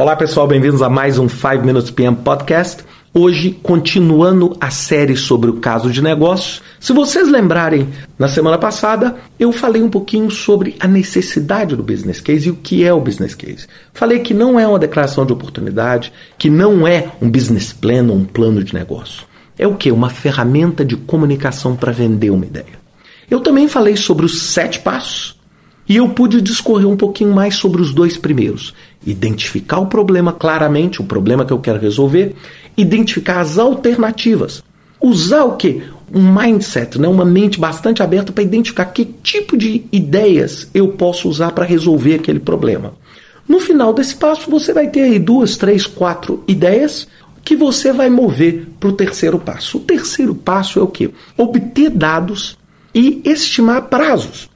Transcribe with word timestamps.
Olá 0.00 0.16
pessoal, 0.16 0.46
bem-vindos 0.46 0.80
a 0.80 0.88
mais 0.88 1.18
um 1.18 1.28
5 1.28 1.62
Minutes 1.62 1.90
PM 1.90 2.16
Podcast. 2.16 2.82
Hoje, 3.12 3.50
continuando 3.62 4.56
a 4.58 4.70
série 4.70 5.14
sobre 5.14 5.50
o 5.50 5.58
caso 5.60 5.90
de 5.90 6.00
negócios. 6.00 6.62
Se 6.80 6.94
vocês 6.94 7.28
lembrarem, 7.28 7.86
na 8.18 8.26
semana 8.26 8.56
passada 8.56 9.16
eu 9.38 9.52
falei 9.52 9.82
um 9.82 9.90
pouquinho 9.90 10.30
sobre 10.30 10.74
a 10.80 10.88
necessidade 10.88 11.76
do 11.76 11.82
business 11.82 12.18
case 12.18 12.48
e 12.48 12.50
o 12.50 12.56
que 12.56 12.82
é 12.82 12.90
o 12.94 12.98
business 12.98 13.34
case. 13.34 13.66
Falei 13.92 14.20
que 14.20 14.32
não 14.32 14.58
é 14.58 14.66
uma 14.66 14.78
declaração 14.78 15.26
de 15.26 15.34
oportunidade, 15.34 16.10
que 16.38 16.48
não 16.48 16.88
é 16.88 17.08
um 17.20 17.30
business 17.30 17.70
plan 17.70 18.06
ou 18.08 18.16
um 18.16 18.24
plano 18.24 18.64
de 18.64 18.72
negócio. 18.72 19.26
É 19.58 19.66
o 19.66 19.74
que? 19.74 19.92
Uma 19.92 20.08
ferramenta 20.08 20.82
de 20.82 20.96
comunicação 20.96 21.76
para 21.76 21.92
vender 21.92 22.30
uma 22.30 22.46
ideia. 22.46 22.80
Eu 23.30 23.40
também 23.40 23.68
falei 23.68 23.98
sobre 23.98 24.24
os 24.24 24.44
sete 24.44 24.80
passos 24.80 25.38
e 25.90 25.96
eu 25.96 26.08
pude 26.10 26.40
discorrer 26.40 26.86
um 26.86 26.96
pouquinho 26.96 27.34
mais 27.34 27.56
sobre 27.56 27.82
os 27.82 27.92
dois 27.92 28.16
primeiros. 28.16 28.72
Identificar 29.06 29.78
o 29.78 29.86
problema 29.86 30.32
claramente, 30.32 31.00
o 31.00 31.04
problema 31.04 31.44
que 31.44 31.52
eu 31.52 31.58
quero 31.58 31.78
resolver, 31.78 32.34
identificar 32.76 33.40
as 33.40 33.58
alternativas. 33.58 34.62
Usar 35.00 35.44
o 35.44 35.56
que? 35.56 35.82
Um 36.12 36.32
mindset, 36.32 37.00
né? 37.00 37.08
uma 37.08 37.24
mente 37.24 37.58
bastante 37.58 38.02
aberta 38.02 38.32
para 38.32 38.44
identificar 38.44 38.86
que 38.86 39.04
tipo 39.04 39.56
de 39.56 39.84
ideias 39.90 40.68
eu 40.74 40.88
posso 40.88 41.28
usar 41.28 41.52
para 41.52 41.64
resolver 41.64 42.16
aquele 42.16 42.40
problema. 42.40 42.94
No 43.48 43.58
final 43.58 43.92
desse 43.92 44.14
passo, 44.14 44.50
você 44.50 44.72
vai 44.72 44.88
ter 44.88 45.02
aí 45.02 45.18
duas, 45.18 45.56
três, 45.56 45.86
quatro 45.86 46.44
ideias 46.46 47.08
que 47.42 47.56
você 47.56 47.92
vai 47.92 48.10
mover 48.10 48.66
para 48.78 48.90
o 48.90 48.92
terceiro 48.92 49.38
passo. 49.38 49.78
O 49.78 49.80
terceiro 49.80 50.34
passo 50.34 50.78
é 50.78 50.82
o 50.82 50.86
que? 50.86 51.10
Obter 51.36 51.90
dados 51.90 52.58
e 52.94 53.22
estimar 53.24 53.88
prazos 53.88 54.50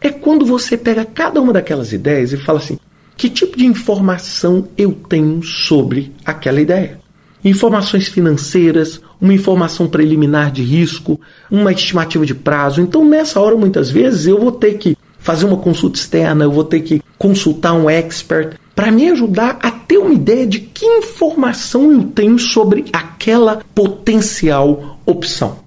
é 0.00 0.10
quando 0.10 0.44
você 0.44 0.76
pega 0.76 1.04
cada 1.04 1.40
uma 1.40 1.52
daquelas 1.52 1.92
ideias 1.92 2.32
e 2.32 2.36
fala 2.36 2.58
assim: 2.58 2.78
que 3.16 3.30
tipo 3.30 3.56
de 3.56 3.64
informação 3.64 4.68
eu 4.76 4.92
tenho 4.92 5.42
sobre 5.42 6.12
aquela 6.24 6.60
ideia? 6.60 7.00
Informações 7.44 8.08
financeiras, 8.08 9.00
uma 9.20 9.32
informação 9.32 9.88
preliminar 9.88 10.50
de 10.50 10.62
risco, 10.62 11.18
uma 11.50 11.72
estimativa 11.72 12.26
de 12.26 12.34
prazo. 12.34 12.80
Então, 12.80 13.04
nessa 13.04 13.40
hora, 13.40 13.56
muitas 13.56 13.90
vezes, 13.90 14.26
eu 14.26 14.38
vou 14.38 14.52
ter 14.52 14.74
que 14.74 14.96
fazer 15.18 15.46
uma 15.46 15.56
consulta 15.56 15.98
externa, 15.98 16.44
eu 16.44 16.52
vou 16.52 16.64
ter 16.64 16.80
que 16.80 17.02
consultar 17.16 17.72
um 17.72 17.88
expert 17.88 18.56
para 18.74 18.92
me 18.92 19.08
ajudar 19.08 19.58
a 19.62 19.70
ter 19.70 19.98
uma 19.98 20.12
ideia 20.12 20.46
de 20.46 20.60
que 20.60 20.84
informação 20.84 21.90
eu 21.90 22.04
tenho 22.04 22.38
sobre 22.38 22.84
aquela 22.92 23.62
potencial 23.74 25.00
opção. 25.06 25.65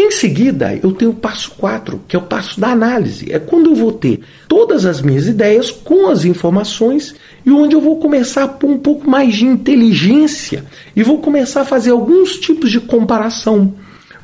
Em 0.00 0.12
seguida, 0.12 0.78
eu 0.80 0.92
tenho 0.92 1.10
o 1.10 1.14
passo 1.14 1.50
4, 1.58 2.02
que 2.06 2.14
é 2.14 2.18
o 2.20 2.22
passo 2.22 2.60
da 2.60 2.68
análise. 2.68 3.32
É 3.32 3.40
quando 3.40 3.70
eu 3.70 3.74
vou 3.74 3.90
ter 3.90 4.20
todas 4.46 4.86
as 4.86 5.02
minhas 5.02 5.26
ideias 5.26 5.72
com 5.72 6.06
as 6.06 6.24
informações 6.24 7.16
e 7.44 7.50
onde 7.50 7.74
eu 7.74 7.80
vou 7.80 7.96
começar 7.96 8.44
a 8.44 8.48
pôr 8.48 8.70
um 8.70 8.78
pouco 8.78 9.10
mais 9.10 9.34
de 9.34 9.44
inteligência 9.44 10.64
e 10.94 11.02
vou 11.02 11.18
começar 11.18 11.62
a 11.62 11.64
fazer 11.64 11.90
alguns 11.90 12.36
tipos 12.36 12.70
de 12.70 12.78
comparação. 12.78 13.74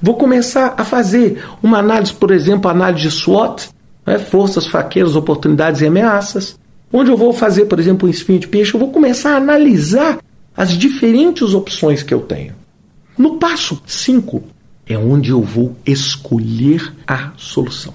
Vou 0.01 0.15
começar 0.15 0.77
a 0.79 0.85
fazer 0.85 1.43
uma 1.61 1.79
análise, 1.79 2.13
por 2.13 2.31
exemplo, 2.31 2.71
análise 2.71 3.09
de 3.09 3.11
SWOT, 3.11 3.69
né, 4.07 4.17
forças, 4.17 4.69
fraquezas, 4.69 5.17
oportunidades 5.17 5.81
e 5.81 5.87
ameaças. 5.89 6.57
Onde 6.93 7.11
eu 7.11 7.17
vou 7.17 7.33
fazer, 7.33 7.65
por 7.65 7.81
exemplo, 7.81 8.07
um 8.07 8.11
espinho 8.13 8.39
de 8.39 8.47
peixe, 8.47 8.73
eu 8.75 8.79
vou 8.79 8.93
começar 8.93 9.33
a 9.33 9.39
analisar 9.39 10.21
as 10.57 10.71
diferentes 10.79 11.53
opções 11.53 12.01
que 12.01 12.15
eu 12.15 12.21
tenho. 12.21 12.55
No 13.19 13.39
passo 13.39 13.83
5, 13.85 14.54
é 14.89 14.97
onde 14.99 15.31
eu 15.31 15.43
vou 15.43 15.77
escolher 15.87 16.93
a 17.07 17.33
solução. 17.37 17.95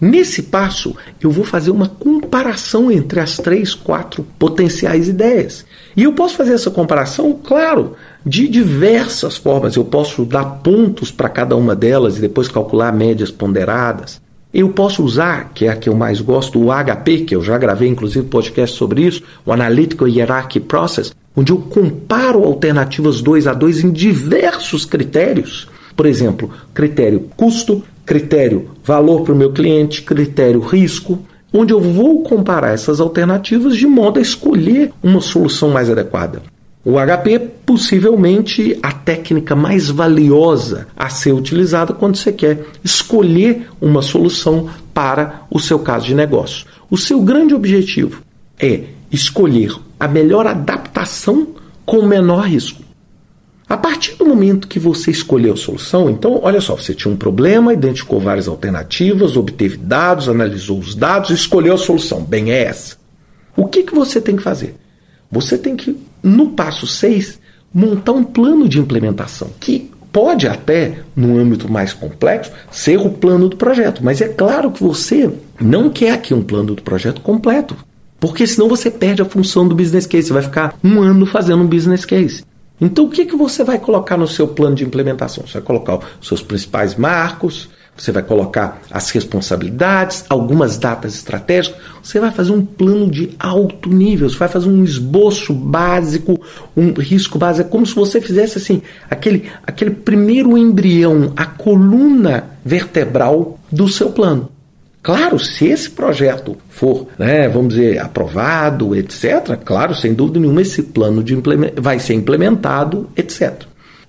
Nesse 0.00 0.44
passo, 0.44 0.94
eu 1.20 1.28
vou 1.28 1.44
fazer 1.44 1.72
uma 1.72 1.88
comparação 1.88 2.90
entre 2.90 3.18
as 3.18 3.36
três, 3.36 3.74
quatro 3.74 4.24
potenciais 4.38 5.08
ideias. 5.08 5.64
E 5.96 6.04
eu 6.04 6.12
posso 6.12 6.36
fazer 6.36 6.52
essa 6.52 6.70
comparação, 6.70 7.36
claro, 7.42 7.96
de 8.24 8.46
diversas 8.46 9.36
formas. 9.36 9.74
Eu 9.74 9.84
posso 9.84 10.24
dar 10.24 10.44
pontos 10.44 11.10
para 11.10 11.28
cada 11.28 11.56
uma 11.56 11.74
delas 11.74 12.16
e 12.16 12.20
depois 12.20 12.46
calcular 12.46 12.92
médias 12.92 13.32
ponderadas. 13.32 14.20
Eu 14.54 14.68
posso 14.68 15.02
usar, 15.02 15.50
que 15.52 15.66
é 15.66 15.70
a 15.70 15.76
que 15.76 15.88
eu 15.88 15.96
mais 15.96 16.20
gosto, 16.20 16.60
o 16.62 16.68
HP, 16.72 17.24
que 17.24 17.34
eu 17.34 17.42
já 17.42 17.58
gravei 17.58 17.88
inclusive 17.88 18.28
podcast 18.28 18.76
sobre 18.76 19.02
isso, 19.02 19.22
o 19.44 19.52
Analytical 19.52 20.06
Hierarchy 20.06 20.60
Process, 20.60 21.12
onde 21.36 21.52
eu 21.52 21.58
comparo 21.58 22.44
alternativas 22.44 23.20
2 23.20 23.48
a 23.48 23.52
2 23.52 23.84
em 23.84 23.90
diversos 23.90 24.84
critérios 24.84 25.67
por 25.98 26.06
exemplo, 26.06 26.48
critério 26.72 27.28
custo, 27.36 27.82
critério 28.06 28.70
valor 28.84 29.22
para 29.22 29.34
o 29.34 29.36
meu 29.36 29.52
cliente, 29.52 30.02
critério 30.02 30.60
risco, 30.60 31.18
onde 31.52 31.72
eu 31.72 31.80
vou 31.80 32.22
comparar 32.22 32.72
essas 32.72 33.00
alternativas 33.00 33.76
de 33.76 33.84
modo 33.84 34.20
a 34.20 34.22
escolher 34.22 34.92
uma 35.02 35.20
solução 35.20 35.70
mais 35.70 35.90
adequada. 35.90 36.40
O 36.84 36.92
HP 37.00 37.40
possivelmente 37.66 38.78
a 38.80 38.92
técnica 38.92 39.56
mais 39.56 39.90
valiosa 39.90 40.86
a 40.96 41.08
ser 41.08 41.32
utilizada 41.32 41.92
quando 41.92 42.14
você 42.14 42.30
quer 42.30 42.64
escolher 42.84 43.66
uma 43.80 44.00
solução 44.00 44.70
para 44.94 45.42
o 45.50 45.58
seu 45.58 45.80
caso 45.80 46.06
de 46.06 46.14
negócio. 46.14 46.64
O 46.88 46.96
seu 46.96 47.20
grande 47.20 47.56
objetivo 47.56 48.22
é 48.56 48.82
escolher 49.10 49.74
a 49.98 50.06
melhor 50.06 50.46
adaptação 50.46 51.48
com 51.84 51.98
o 51.98 52.06
menor 52.06 52.46
risco. 52.46 52.87
A 53.68 53.76
partir 53.76 54.14
do 54.14 54.24
momento 54.24 54.66
que 54.66 54.78
você 54.78 55.10
escolheu 55.10 55.52
a 55.52 55.56
solução, 55.56 56.08
então, 56.08 56.40
olha 56.42 56.60
só, 56.60 56.74
você 56.74 56.94
tinha 56.94 57.12
um 57.12 57.16
problema, 57.16 57.74
identificou 57.74 58.18
várias 58.18 58.48
alternativas, 58.48 59.36
obteve 59.36 59.76
dados, 59.76 60.28
analisou 60.28 60.78
os 60.78 60.94
dados, 60.94 61.30
escolheu 61.30 61.74
a 61.74 61.78
solução. 61.78 62.22
Bem, 62.22 62.50
é 62.50 62.62
essa. 62.64 62.96
O 63.54 63.66
que, 63.66 63.82
que 63.82 63.94
você 63.94 64.20
tem 64.22 64.36
que 64.36 64.42
fazer? 64.42 64.74
Você 65.30 65.58
tem 65.58 65.76
que, 65.76 65.94
no 66.22 66.50
passo 66.50 66.86
6, 66.86 67.38
montar 67.74 68.12
um 68.12 68.24
plano 68.24 68.66
de 68.66 68.78
implementação, 68.78 69.50
que 69.60 69.90
pode 70.10 70.48
até, 70.48 71.00
no 71.14 71.38
âmbito 71.38 71.70
mais 71.70 71.92
complexo, 71.92 72.50
ser 72.70 72.98
o 72.98 73.10
plano 73.10 73.50
do 73.50 73.56
projeto. 73.56 74.02
Mas 74.02 74.22
é 74.22 74.28
claro 74.28 74.70
que 74.70 74.82
você 74.82 75.30
não 75.60 75.90
quer 75.90 76.12
aqui 76.12 76.32
um 76.32 76.42
plano 76.42 76.74
do 76.74 76.82
projeto 76.82 77.20
completo. 77.20 77.76
Porque 78.18 78.46
senão 78.46 78.66
você 78.66 78.90
perde 78.90 79.20
a 79.20 79.26
função 79.26 79.68
do 79.68 79.74
business 79.74 80.06
case. 80.06 80.28
Você 80.28 80.32
vai 80.32 80.42
ficar 80.42 80.74
um 80.82 81.00
ano 81.02 81.26
fazendo 81.26 81.62
um 81.62 81.66
business 81.66 82.06
case. 82.06 82.42
Então, 82.80 83.06
o 83.06 83.10
que, 83.10 83.24
que 83.24 83.36
você 83.36 83.64
vai 83.64 83.78
colocar 83.78 84.16
no 84.16 84.28
seu 84.28 84.46
plano 84.46 84.76
de 84.76 84.84
implementação? 84.84 85.46
Você 85.46 85.54
vai 85.54 85.62
colocar 85.62 86.00
os 86.20 86.28
seus 86.28 86.42
principais 86.42 86.94
marcos, 86.94 87.68
você 87.96 88.12
vai 88.12 88.22
colocar 88.22 88.80
as 88.90 89.10
responsabilidades, 89.10 90.24
algumas 90.28 90.78
datas 90.78 91.14
estratégicas, 91.16 91.80
você 92.00 92.20
vai 92.20 92.30
fazer 92.30 92.52
um 92.52 92.64
plano 92.64 93.10
de 93.10 93.30
alto 93.38 93.88
nível, 93.88 94.30
você 94.30 94.38
vai 94.38 94.48
fazer 94.48 94.68
um 94.68 94.84
esboço 94.84 95.52
básico, 95.52 96.40
um 96.76 96.92
risco 96.92 97.38
básico, 97.38 97.68
é 97.68 97.70
como 97.70 97.84
se 97.84 97.94
você 97.94 98.20
fizesse 98.20 98.58
assim, 98.58 98.82
aquele, 99.10 99.50
aquele 99.66 99.90
primeiro 99.90 100.56
embrião, 100.56 101.32
a 101.36 101.44
coluna 101.44 102.44
vertebral 102.64 103.58
do 103.70 103.88
seu 103.88 104.10
plano. 104.12 104.48
Claro, 105.08 105.38
se 105.38 105.64
esse 105.64 105.88
projeto 105.88 106.54
for, 106.68 107.08
né, 107.18 107.48
vamos 107.48 107.70
dizer, 107.70 107.98
aprovado, 107.98 108.94
etc., 108.94 109.56
claro, 109.64 109.94
sem 109.94 110.12
dúvida 110.12 110.38
nenhuma, 110.38 110.60
esse 110.60 110.82
plano 110.82 111.24
de 111.24 111.34
vai 111.78 111.98
ser 111.98 112.12
implementado, 112.12 113.08
etc. 113.16 113.62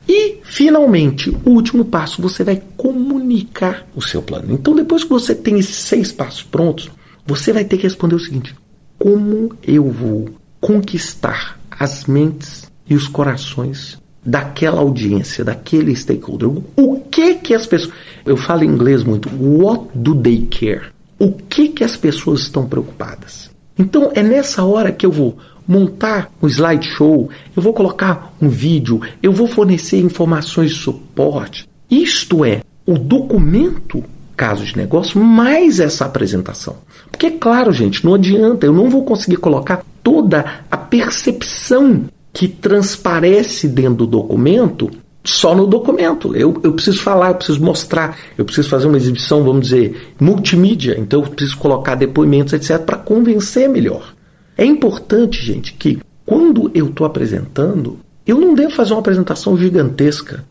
E, 0.06 0.40
finalmente, 0.44 1.30
o 1.46 1.52
último 1.52 1.86
passo, 1.86 2.22
você 2.22 2.44
vai 2.44 2.62
comunicar 2.76 3.88
o 3.96 4.02
seu 4.02 4.22
plano. 4.22 4.52
Então, 4.52 4.76
depois 4.76 5.06
que 5.06 5.10
você 5.10 5.34
tem 5.34 5.58
esses 5.58 5.78
seis 5.78 6.12
passos 6.12 6.44
prontos, 6.44 6.92
você 7.26 7.54
vai 7.54 7.64
ter 7.64 7.78
que 7.78 7.84
responder 7.84 8.16
o 8.16 8.20
seguinte: 8.20 8.54
como 8.98 9.56
eu 9.66 9.90
vou 9.90 10.28
conquistar 10.60 11.58
as 11.72 12.08
mentes 12.08 12.70
e 12.90 12.94
os 12.94 13.08
corações 13.08 13.98
daquela 14.26 14.82
audiência, 14.82 15.44
daquele 15.44 15.96
stakeholder. 15.96 16.50
O 16.76 17.00
que 17.10 17.36
que 17.36 17.54
as 17.54 17.66
pessoas, 17.66 17.94
eu 18.26 18.38
falo 18.38 18.64
em 18.64 18.68
inglês 18.68 19.04
muito, 19.04 19.30
what 19.40 19.86
do 19.94 20.16
they 20.16 20.48
care? 20.50 20.88
O 21.18 21.32
que 21.32 21.70
que 21.70 21.84
as 21.84 21.98
pessoas 21.98 22.42
estão 22.42 22.66
preocupadas? 22.66 23.50
Então 23.78 24.12
é 24.14 24.22
nessa 24.22 24.64
hora 24.64 24.92
que 24.92 25.06
eu 25.06 25.12
vou 25.12 25.38
montar 25.68 26.32
um 26.42 26.48
slideshow, 26.48 27.30
eu 27.56 27.62
vou 27.62 27.74
colocar 27.74 28.34
um 28.42 28.50
vídeo, 28.50 29.02
eu 29.22 29.32
vou 29.32 29.48
fornecer 29.48 30.00
informações 30.00 30.72
de 30.72 30.78
suporte. 30.78 31.68
Isto 31.90 32.44
é 32.44 32.62
o 32.86 32.98
documento 32.98 34.04
caso 34.36 34.64
de 34.64 34.78
negócio 34.78 35.22
mais 35.22 35.80
essa 35.80 36.06
apresentação. 36.06 36.78
Porque, 37.12 37.32
claro, 37.32 37.72
gente, 37.74 38.06
não 38.06 38.16
adianta, 38.16 38.66
eu 38.66 38.74
não 38.74 38.90
vou 38.90 39.04
conseguir 39.04 39.36
colocar 39.38 39.84
toda 40.02 40.64
a 40.72 40.78
percepção 40.78 42.06
que 42.34 42.48
transparece 42.48 43.68
dentro 43.68 44.06
do 44.06 44.08
documento 44.08 44.90
só 45.24 45.54
no 45.54 45.68
documento. 45.68 46.36
Eu, 46.36 46.60
eu 46.64 46.74
preciso 46.74 47.02
falar, 47.02 47.30
eu 47.30 47.36
preciso 47.36 47.62
mostrar, 47.62 48.18
eu 48.38 48.46
preciso 48.46 48.70
fazer 48.70 48.88
uma 48.88 48.98
exibição, 48.98 49.44
vamos 49.44 49.70
dizer, 49.70 50.14
multimídia, 50.20 50.96
então 50.98 51.22
eu 51.22 51.30
preciso 51.30 51.58
colocar 51.58 51.96
depoimentos, 51.96 52.54
etc., 52.54 52.80
para 52.80 52.98
convencer 52.98 53.70
melhor. 53.70 54.14
É 54.58 54.66
importante, 54.66 55.44
gente, 55.46 55.74
que 55.74 56.00
quando 56.26 56.72
eu 56.74 56.88
estou 56.88 57.06
apresentando, 57.06 58.00
eu 58.26 58.40
não 58.40 58.54
devo 58.54 58.72
fazer 58.72 58.94
uma 58.94 59.00
apresentação 59.00 59.58
gigantesca. 59.58 60.46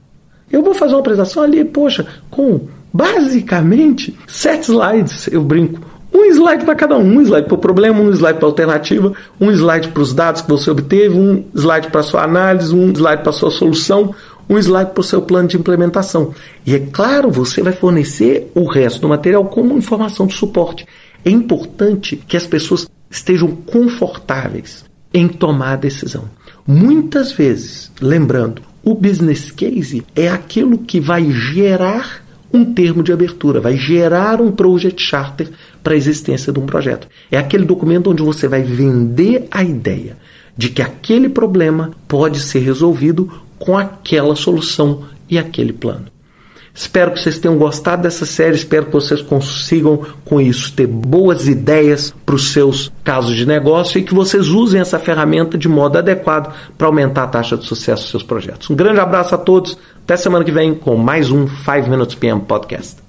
Eu 0.51 0.63
vou 0.63 0.75
fazer 0.75 0.95
uma 0.95 1.01
apresentação 1.01 1.43
ali, 1.43 1.65
poxa, 1.65 2.07
com 2.31 2.63
basicamente 2.93 4.19
sete 4.27 4.71
slides, 4.71 5.29
eu 5.29 5.45
brinco. 5.45 5.81
Um 6.13 6.25
slide 6.27 6.65
para 6.65 6.75
cada 6.75 6.97
um, 6.97 7.19
um 7.19 7.23
slide 7.23 7.47
para 7.47 7.55
o 7.55 7.59
problema, 7.59 8.01
um 8.01 8.11
slide 8.11 8.39
para 8.39 8.47
a 8.47 8.51
alternativa, 8.51 9.13
um 9.41 9.51
slide 9.51 9.89
para 9.89 10.03
os 10.03 10.15
dados 10.15 10.43
que 10.43 10.49
você 10.49 10.71
obteve, 10.71 11.19
um 11.19 11.45
slide 11.55 11.89
para 11.91 12.01
a 12.01 12.05
sua 12.05 12.25
análise, 12.25 12.75
um 12.75 12.91
slide 12.93 13.23
para 13.23 13.31
a 13.31 13.35
sua 13.35 13.51
solução, 13.51 14.15
um 14.49 14.59
slide 14.59 14.93
para 14.93 15.01
o 15.01 15.05
seu 15.05 15.21
plano 15.23 15.49
de 15.49 15.57
implementação. 15.57 16.35
E 16.65 16.75
é 16.75 16.79
claro, 16.79 17.31
você 17.31 17.63
vai 17.63 17.73
fornecer 17.73 18.51
o 18.55 18.65
resto 18.65 19.03
do 19.03 19.09
material 19.09 19.45
como 19.45 19.77
informação 19.77 20.27
de 20.27 20.35
suporte. 20.35 20.87
É 21.25 21.31
importante 21.31 22.17
que 22.17 22.37
as 22.37 22.47
pessoas 22.47 22.89
estejam 23.11 23.51
confortáveis 23.51 24.85
em 25.13 25.29
tomar 25.29 25.73
a 25.73 25.77
decisão. 25.77 26.25
Muitas 26.67 27.33
vezes, 27.33 27.91
lembrando, 28.01 28.63
o 28.83 28.95
business 28.95 29.51
case 29.51 30.05
é 30.15 30.29
aquilo 30.29 30.79
que 30.79 31.01
vai 31.01 31.31
gerar 31.31 32.23
um 32.53 32.65
termo 32.65 33.03
de 33.03 33.13
abertura, 33.13 33.61
vai 33.61 33.77
gerar 33.77 34.41
um 34.41 34.51
project 34.51 35.03
charter 35.03 35.51
para 35.83 35.95
a 35.95 35.97
existência 35.97 36.53
de 36.53 36.59
um 36.59 36.67
projeto. 36.67 37.09
É 37.31 37.37
aquele 37.37 37.65
documento 37.65 38.11
onde 38.11 38.23
você 38.23 38.49
vai 38.49 38.63
vender 38.63 39.47
a 39.51 39.63
ideia 39.63 40.17
de 40.57 40.71
que 40.71 40.83
aquele 40.83 41.29
problema 41.29 41.93
pode 42.07 42.41
ser 42.41 42.61
resolvido 42.61 43.31
com 43.59 43.77
aquela 43.77 44.35
solução 44.35 45.05
e 45.29 45.39
aquele 45.39 45.73
plano. 45.73 46.07
Espero 46.79 47.11
que 47.11 47.21
vocês 47.21 47.39
tenham 47.41 47.59
gostado 47.59 48.03
dessa 48.03 48.25
série, 48.25 48.55
espero 48.55 48.87
que 48.87 48.93
vocês 48.93 49.21
consigam 49.21 50.01
com 50.25 50.41
isso 50.41 50.73
ter 50.73 50.87
boas 50.87 51.49
ideias 51.49 52.15
para 52.25 52.37
os 52.37 52.53
seus 52.53 52.93
casos 53.03 53.35
de 53.35 53.45
negócio 53.45 53.99
e 53.99 54.05
que 54.05 54.15
vocês 54.15 54.47
usem 54.47 54.81
essa 54.81 54.97
ferramenta 54.97 55.59
de 55.59 55.69
modo 55.69 55.99
adequado 55.99 56.55
para 56.77 56.87
aumentar 56.87 57.25
a 57.25 57.27
taxa 57.27 57.57
de 57.57 57.65
sucesso 57.65 58.03
dos 58.03 58.11
seus 58.13 58.23
projetos. 58.23 58.71
Um 58.71 58.77
grande 58.77 59.01
abraço 59.01 59.35
a 59.35 59.39
todos, 59.39 59.77
até 60.09 60.17
semana 60.17 60.43
que 60.43 60.51
vem 60.51 60.75
com 60.75 60.97
mais 60.97 61.31
um 61.31 61.47
5 61.47 61.91
Minutes 61.91 62.15
PM 62.15 62.41
Podcast. 62.41 63.08